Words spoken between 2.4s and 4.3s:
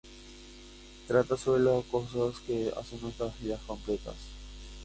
que hacen nuestras vidas completas.